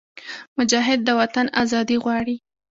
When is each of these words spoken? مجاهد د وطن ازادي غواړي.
مجاهد 0.59 0.99
د 1.03 1.09
وطن 1.19 1.45
ازادي 1.63 1.97
غواړي. 2.03 2.35